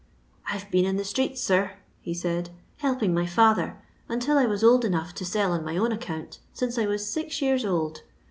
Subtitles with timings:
[0.51, 3.75] "I 'to been in the streets, sir," he said," help ing my £uher,
[4.09, 7.39] until I was old enough to sell on my own accoant, since I was six
[7.39, 8.01] years old.